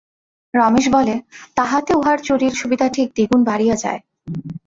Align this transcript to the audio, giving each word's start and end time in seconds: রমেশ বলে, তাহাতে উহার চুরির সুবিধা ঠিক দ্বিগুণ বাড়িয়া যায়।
রমেশ 0.53 0.85
বলে, 0.89 1.15
তাহাতে 1.55 1.91
উহার 1.95 2.17
চুরির 2.23 2.53
সুবিধা 2.53 2.87
ঠিক 2.95 3.07
দ্বিগুণ 3.15 3.41
বাড়িয়া 3.43 3.75
যায়। 3.75 3.99